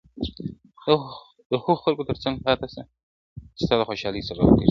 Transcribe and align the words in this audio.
د 1.49 1.51
هغو 1.61 1.73
خلکو 1.83 2.07
ترڅنګ 2.09 2.35
پاتي 2.45 2.67
سه 2.73 2.81
چي 3.57 3.63
ستا 3.67 3.75
د 3.77 3.81
خوشحالۍ 3.87 4.21
سبب 4.27 4.41
ګرځي 4.47 4.59